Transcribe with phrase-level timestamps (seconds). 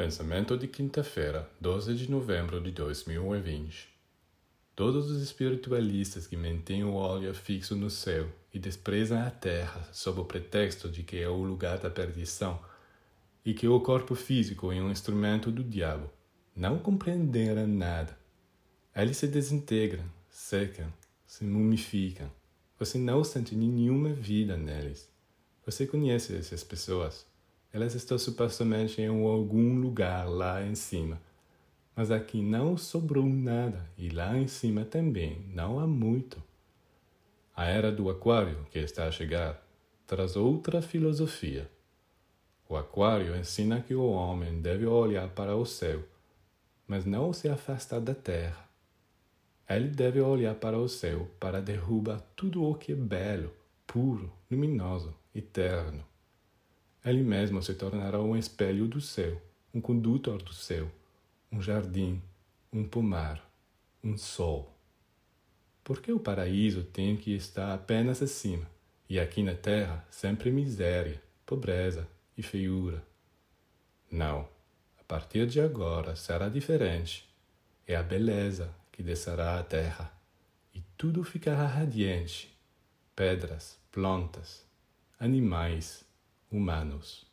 [0.00, 3.86] Pensamento de quinta-feira, 12 de novembro de 2020.
[4.74, 10.22] Todos os espiritualistas que mantêm o olho fixo no céu e desprezam a terra sob
[10.22, 12.58] o pretexto de que é o lugar da perdição
[13.44, 16.10] e que o corpo físico é um instrumento do diabo,
[16.56, 18.18] não compreenderam nada.
[18.96, 20.90] Eles se desintegram, secam,
[21.26, 22.32] se mumificam.
[22.78, 25.10] Você não sente nenhuma vida neles.
[25.66, 27.29] Você conhece essas pessoas?
[27.72, 31.20] Elas estão supostamente em algum lugar lá em cima.
[31.94, 36.42] Mas aqui não sobrou nada e lá em cima também não há muito.
[37.54, 39.62] A era do Aquário, que está a chegar,
[40.06, 41.70] traz outra filosofia.
[42.68, 46.02] O Aquário ensina que o homem deve olhar para o céu,
[46.86, 48.68] mas não se afastar da terra.
[49.68, 53.52] Ele deve olhar para o céu para derrubar tudo o que é belo,
[53.86, 56.04] puro, luminoso, eterno.
[57.04, 59.40] Ele mesmo se tornará um espelho do céu,
[59.72, 60.90] um condutor do céu,
[61.50, 62.20] um jardim,
[62.70, 63.42] um pomar,
[64.04, 64.76] um sol.
[65.82, 68.66] Porque o paraíso tem que estar apenas acima,
[69.08, 73.02] e aqui na terra sempre miséria, pobreza e feiura.
[74.10, 74.46] Não,
[74.98, 77.28] a partir de agora será diferente.
[77.86, 80.12] É a beleza que descerá à terra,
[80.74, 82.54] e tudo ficará radiante:
[83.16, 84.64] pedras, plantas,
[85.18, 86.04] animais,
[86.50, 87.29] humanos.